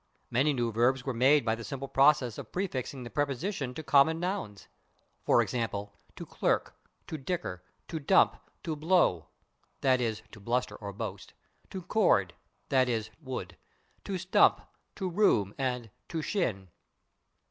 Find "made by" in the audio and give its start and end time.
1.13-1.53